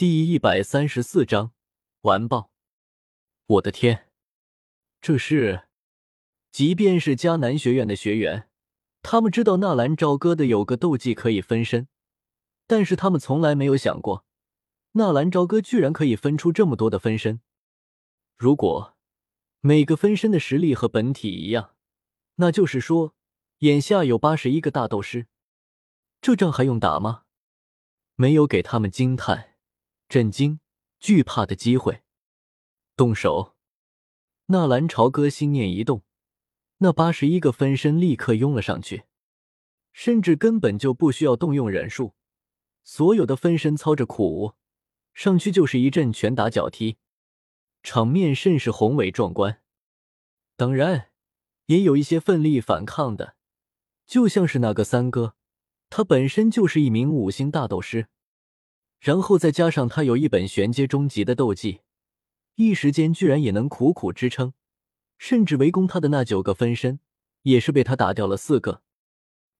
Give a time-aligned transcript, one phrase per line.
[0.00, 1.52] 第一百三十四章
[2.04, 2.50] 完爆！
[3.44, 4.08] 我的天，
[4.98, 5.64] 这是……
[6.50, 8.48] 即便是迦南学院的学员，
[9.02, 11.86] 他们知道纳兰朝歌的有个斗技可以分身，
[12.66, 14.24] 但是他们从来没有想过，
[14.92, 17.42] 纳兰朝歌居然可以分出这么多的分身。
[18.38, 18.96] 如果
[19.60, 21.74] 每个分身的实力和本体一样，
[22.36, 23.14] 那就是说，
[23.58, 25.26] 眼下有八十一个大斗师，
[26.22, 27.24] 这仗还用打吗？
[28.14, 29.49] 没有给他们惊叹。
[30.10, 30.58] 震惊、
[30.98, 32.02] 惧怕的机会，
[32.96, 33.54] 动手！
[34.46, 36.02] 纳兰朝歌心念一动，
[36.78, 39.04] 那八十一个分身立刻拥了上去，
[39.92, 42.14] 甚至根本就不需要动用忍术，
[42.82, 44.24] 所有的分身操着苦。
[44.24, 44.54] 无，
[45.14, 46.98] 上去就是一阵拳打脚踢，
[47.84, 49.62] 场面甚是宏伟壮观。
[50.56, 51.12] 当然，
[51.66, 53.36] 也有一些奋力反抗的，
[54.08, 55.36] 就像是那个三哥，
[55.88, 58.08] 他本身就是一名五星大斗师。
[59.00, 61.80] 然后再加上他有一本玄阶中级的斗技，
[62.56, 64.52] 一时间居然也能苦苦支撑，
[65.16, 67.00] 甚至围攻他的那九个分身
[67.42, 68.82] 也是被他打掉了四个。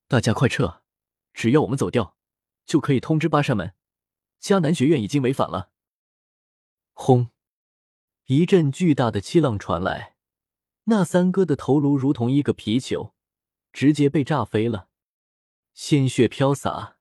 [0.06, 0.82] 大家快撤！
[1.32, 2.16] 只要我们走掉，
[2.66, 3.72] 就可以通知八扇门，
[4.42, 5.70] 迦南学院已经违反了。
[6.92, 7.30] 轰！
[8.26, 10.16] 一阵巨大的气浪传来，
[10.84, 13.14] 那三哥的头颅如同一个皮球，
[13.72, 14.88] 直接被炸飞了，
[15.72, 16.98] 鲜血飘洒。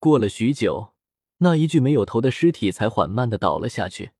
[0.00, 0.93] 过了许久。
[1.44, 4.12] 那一具没有头的尸体才缓慢的倒了下去。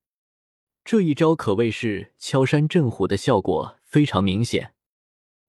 [0.85, 4.75] 这一招可谓是敲山震虎的效果非常明显，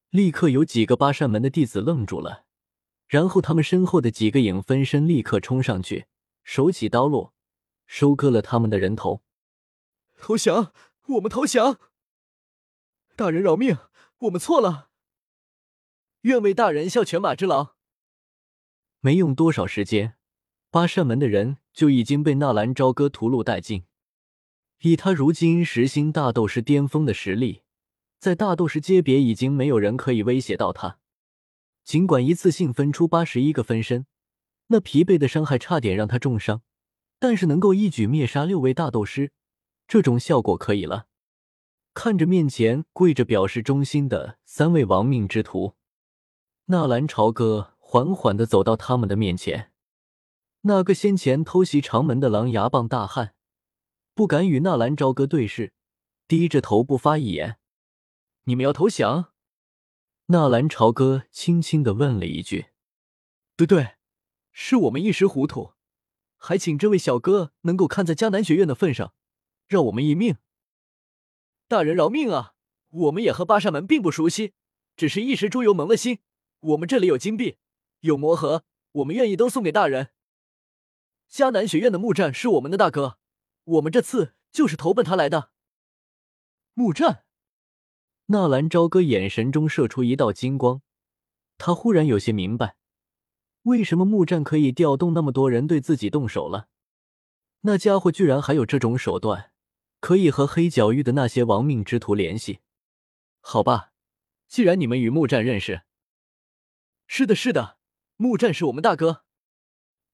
[0.09, 2.45] 立刻有几个八扇门的弟子愣住了，
[3.07, 6.05] 然后他们身后的几个影分身立刻冲上去，
[6.45, 7.33] 手起刀落，
[7.85, 9.21] 收割了他们的人头。
[10.15, 10.71] 投降！
[11.07, 11.77] 我们投降！
[13.17, 13.77] 大人饶命！
[14.19, 14.91] 我们错了！
[16.21, 17.75] 愿为大人效犬马之劳。
[19.01, 20.15] 没用多少时间。
[20.75, 23.85] 八扇门的人就已经被纳兰朝歌屠戮殆尽。
[24.81, 27.61] 以他如今十星大斗师巅峰的实力，
[28.19, 30.99] 在大斗师阶别已经没有人可以威胁到他。
[31.85, 34.05] 尽管一次性分出八十一个分身，
[34.67, 36.61] 那疲惫的伤害差点让他重伤，
[37.19, 39.31] 但是能够一举灭杀六位大斗师，
[39.87, 41.07] 这种效果可以了。
[41.93, 45.75] 看着面前跪着表示忠心的三位亡命之徒，
[46.65, 49.71] 纳兰朝歌缓缓的走到他们的面前。
[50.67, 53.35] 那个先前偷袭长门的狼牙棒大汉，
[54.15, 55.73] 不敢与纳兰朝歌对视，
[56.27, 57.59] 低着头不发一言。
[58.45, 59.31] 你们要投降？
[60.27, 62.69] 纳兰朝歌轻轻的问了一句。
[63.55, 63.97] 对对，
[64.51, 65.73] 是我们一时糊涂，
[66.35, 69.13] 还请这位小哥能够看在迦南学院的份上，
[69.67, 70.37] 让我们一命。
[71.67, 72.53] 大人饶命啊！
[72.89, 74.53] 我们也和八扇门并不熟悉，
[74.95, 76.21] 只是一时猪油蒙了心。
[76.59, 77.57] 我们这里有金币，
[77.99, 80.09] 有魔盒，我们愿意都送给大人。
[81.29, 83.17] 迦南学院的木战是我们的大哥，
[83.63, 85.51] 我们这次就是投奔他来的。
[86.73, 87.25] 木战，
[88.27, 90.81] 纳兰朝歌眼神中射出一道金光，
[91.57, 92.77] 他忽然有些明白，
[93.63, 96.69] 为什么木战可以调动那么多人对自己动手了。
[97.61, 99.51] 那家伙居然还有这种手段，
[99.99, 102.59] 可以和黑角域的那些亡命之徒联系。
[103.41, 103.91] 好吧，
[104.47, 105.81] 既然你们与木战认识，
[107.07, 107.77] 是的，是的，
[108.15, 109.24] 木战是我们大哥。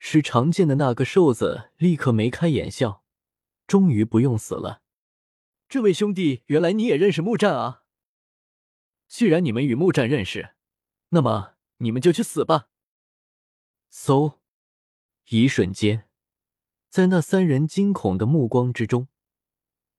[0.03, 3.03] 使长剑的那个瘦子立刻眉开眼笑，
[3.67, 4.81] 终于不用死了。
[5.69, 7.83] 这位兄弟，原来你也认识木战啊！
[9.07, 10.55] 既然你们与木战认识，
[11.09, 12.69] 那么你们就去死吧！
[13.93, 14.39] 嗖！
[15.29, 16.09] 一瞬间，
[16.89, 19.07] 在那三人惊恐的目光之中，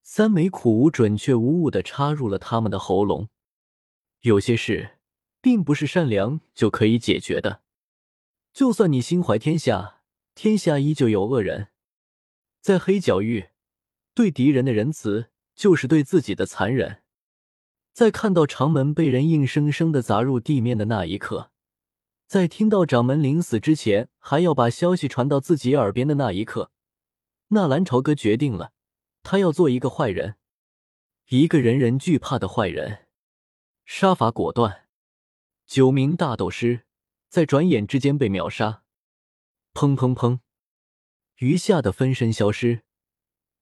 [0.02, 3.28] 三枚苦无准确无误的插入了他们的喉咙。
[4.22, 4.98] 有些事，
[5.40, 7.61] 并不是善良就可以解决的。
[8.52, 10.02] 就算你心怀天下，
[10.34, 11.68] 天下依旧有恶人。
[12.60, 13.48] 在黑角域，
[14.14, 17.02] 对敌人的仁慈就是对自己的残忍。
[17.92, 21.50] 在看到长门被人硬生生的砸入地面的那一刻，
[22.26, 26.70] 在听到掌门临死之前还要把消息传到自己耳边的那一刻，
[27.48, 28.72] 纳兰朝歌决定了，
[29.22, 30.36] 他要做一个坏人，
[31.28, 33.06] 一个人人惧怕的坏人。
[33.84, 34.86] 杀伐果断，
[35.66, 36.84] 九名大斗师。
[37.32, 38.82] 在转眼之间被秒杀，
[39.72, 40.40] 砰砰砰，
[41.36, 42.82] 余下的分身消失，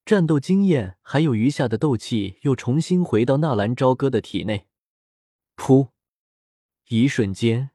[0.03, 4.67] 战斗经验还有余下的斗气又重新回到纳兰朝歌的体内。
[5.55, 5.91] 噗！
[6.89, 7.71] 一瞬间，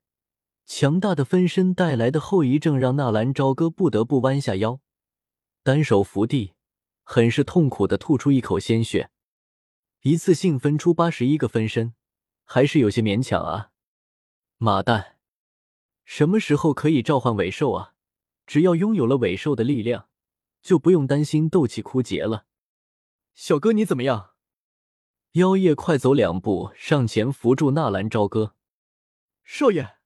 [0.67, 4.83] 强大的分身带来的后遗症让纳兰朝歌不得不弯下腰，
[5.63, 6.53] 单手扶地，
[7.05, 9.09] 很是痛苦的吐出一口鲜血。
[10.03, 11.95] 一次性分出八十一个分身，
[12.45, 13.71] 还是有些勉强啊！
[14.59, 15.16] 妈蛋！
[16.07, 17.93] 什么时候可以召唤尾兽啊？
[18.47, 20.09] 只要拥有了尾兽的力量，
[20.63, 22.47] 就不用担心斗气枯竭了。
[23.35, 24.31] 小哥，你怎么样？
[25.33, 28.55] 妖夜快走两步上前扶住纳兰朝歌。
[29.43, 29.97] 少爷，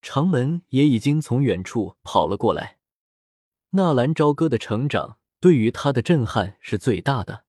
[0.00, 2.78] 长门也已经从远处跑了过来。
[3.70, 7.44] 纳兰朝歌的成长对于他的震撼是最大的。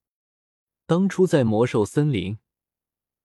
[0.86, 2.38] 当初在魔兽森林，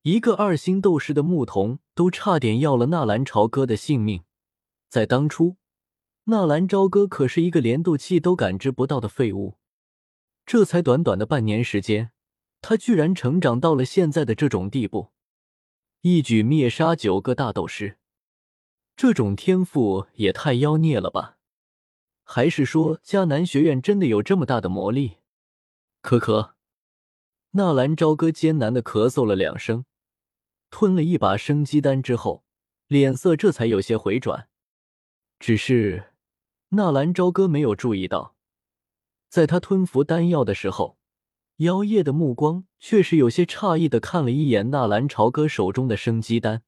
[0.03, 4.25] 一个二星斗士的牧童都差点要了纳兰朝歌的性命。
[4.89, 5.57] 在当初，
[6.25, 9.59] 纳兰朝歌可是一个连斗气都感知不到的废物。
[10.47, 12.13] 这才短短的半年时间，
[12.63, 15.11] 他居然成长到了现在的这种地步，
[16.01, 17.99] 一举灭杀九个大斗师，
[18.97, 21.37] 这种天赋也太妖孽了吧！
[22.25, 25.19] 还是说迦南学院真的有这么大的魔力？
[26.01, 26.55] 可可，
[27.51, 29.85] 纳兰朝歌艰难的咳嗽了两声，
[30.71, 32.45] 吞了一把生机丹之后，
[32.87, 34.49] 脸色这才有些回转。
[35.39, 36.13] 只是
[36.71, 38.37] 纳兰朝歌没有注意到。
[39.29, 40.99] 在他吞服丹药的时候，
[41.57, 46.63] 妖夜的目光却是有些诧异的看了一眼纳兰朝歌手中的生机丹。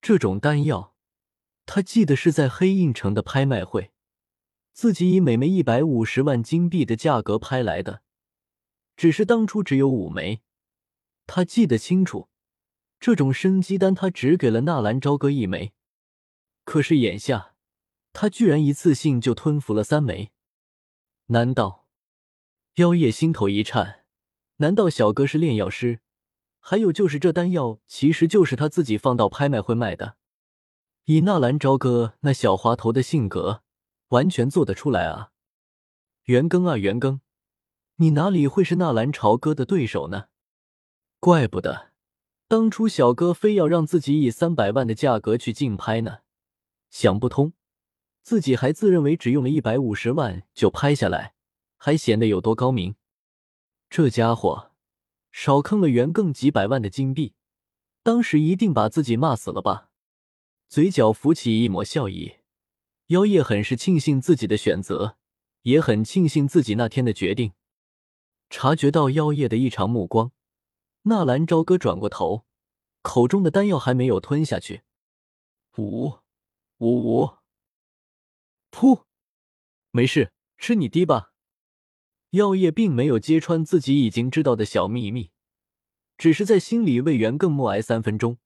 [0.00, 0.94] 这种丹药，
[1.66, 3.92] 他记得是在黑印城的拍卖会，
[4.72, 8.02] 自己以每枚一百五十万金币的价格拍来的。
[8.96, 10.42] 只是当初只有五枚，
[11.26, 12.28] 他记得清楚，
[13.04, 15.74] 这种生机丹他只给了纳兰朝歌一枚。
[16.64, 17.54] 可是眼下，
[18.14, 20.32] 他居然一次性就吞服了三枚。
[21.26, 21.86] 难道
[22.76, 24.06] 妖夜心头一颤？
[24.56, 26.00] 难道小哥是炼药师？
[26.60, 30.16] 还有就是这丹药其实就是他自己放到拍卖会卖的。
[31.04, 33.62] 以纳兰朝歌那小滑头的性格，
[34.08, 35.32] 完全做得出来啊！
[36.22, 37.20] 元庚啊元庚，
[37.96, 40.28] 你哪里会是纳兰朝歌的对手呢？
[41.20, 41.92] 怪不得
[42.46, 46.18] 当初小哥非要让自己以三百万的价格去竞拍呢，
[46.90, 47.52] 想不通。
[48.22, 51.34] 自己还自认为只用了一百五十万就拍下来，
[51.76, 52.94] 还显得有多高明。
[53.90, 54.72] 这家伙
[55.30, 57.34] 少坑了袁更几百万的金币，
[58.02, 59.90] 当时一定把自己骂死了吧？
[60.68, 62.36] 嘴角浮起一抹笑意。
[63.08, 65.18] 妖夜很是庆幸自己的选择，
[65.62, 67.52] 也很庆幸自己那天的决定。
[68.48, 70.32] 察觉到妖夜的异常目光，
[71.06, 72.46] 纳兰朝歌转过头，
[73.02, 74.84] 口中的丹药还没有吞下去。
[75.76, 76.14] 五
[76.78, 77.30] 五五。
[78.70, 79.04] 噗，
[79.90, 81.32] 没事，吃你滴吧。
[82.30, 85.30] 药业并没有揭穿自己已经知道的小秘密，
[86.16, 88.38] 只是在心里为袁更默哀三分钟。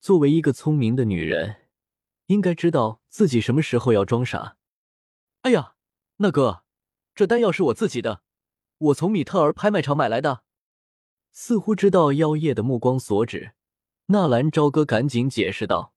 [0.00, 1.68] 作为一个聪明的女人，
[2.26, 4.56] 应该知道自己什么时候要装傻。
[5.42, 5.76] 哎呀，
[6.16, 6.64] 那哥，
[7.14, 8.22] 这丹药是我自己的，
[8.78, 10.42] 我从米特尔拍卖场买来的。
[11.32, 13.52] 似乎知道妖夜的目光所指，
[14.06, 15.94] 纳兰朝歌赶紧解释道：“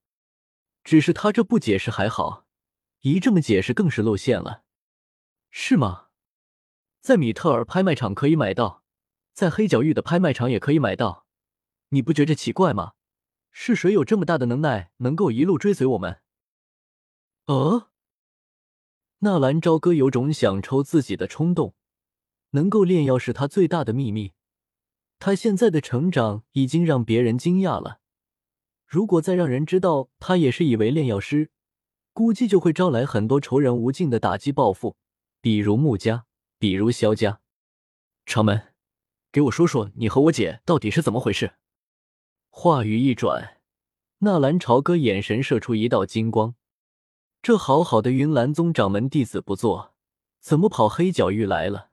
[0.84, 2.46] 只是他这不解释还好。”
[3.02, 4.64] 一这么解释更是露馅了，
[5.52, 6.08] 是吗？
[7.02, 8.82] 在米特尔拍卖场可以买到，
[9.34, 11.26] 在黑角域的拍卖场也可以买到，
[11.90, 12.94] 你不觉着奇怪吗？
[13.52, 16.22] 是谁有这么大的能耐，能够一路追随我们？
[17.48, 17.90] 呃，
[19.20, 21.76] 纳兰朝歌有种想抽自己的冲动。
[22.52, 24.32] 能够炼药是他最大的秘密，
[25.26, 28.02] 他现在的成长已经让别人惊讶了。
[28.86, 31.50] 如果再让人知道他也是以为炼药师，
[32.12, 34.98] 估计就会招来很多仇人无尽的打击报复，
[35.40, 36.26] 比如穆家，
[36.60, 37.40] 比如萧家。
[38.26, 38.74] 长门，
[39.32, 41.54] 给我说说你和我姐到底是怎么回事？
[42.50, 43.62] 话语一转，
[44.18, 46.56] 纳兰朝歌眼神射出一道金光。
[47.42, 49.94] 这好好的云岚宗掌门弟子不做，
[50.42, 51.92] 怎么跑黑角域来了？